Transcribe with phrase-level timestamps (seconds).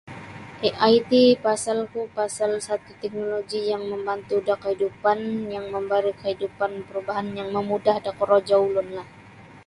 [0.67, 5.19] AI ti pasal kuo pasal satu teknoloji yang mambantu da kaidupan
[5.55, 9.07] yang mambari keidupan parubahan yang mamudah da korojo ulunlah.